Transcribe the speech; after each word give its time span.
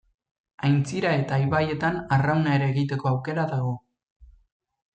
Aintzira 0.69 1.11
eta 1.23 1.37
ibaietan 1.43 1.99
arrauna 2.17 2.55
ere 2.61 2.73
egiteko 2.77 3.11
aukera 3.13 3.47
dago. 3.55 3.75